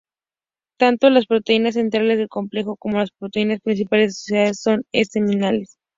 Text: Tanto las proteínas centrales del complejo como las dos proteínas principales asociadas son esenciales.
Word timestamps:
Tanto 0.79 1.11
las 1.11 1.27
proteínas 1.27 1.75
centrales 1.75 2.17
del 2.17 2.27
complejo 2.27 2.75
como 2.75 2.97
las 2.97 3.09
dos 3.11 3.17
proteínas 3.19 3.61
principales 3.61 4.13
asociadas 4.15 4.59
son 4.59 4.83
esenciales. 4.91 5.77